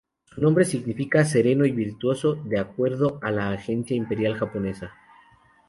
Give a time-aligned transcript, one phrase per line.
[0.25, 4.95] Su nombre significa ‘sereno y virtuoso’, de acuerdo a la Agencia Imperial Japonesa.